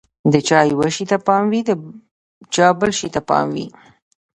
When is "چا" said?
0.47-0.59, 2.55-2.67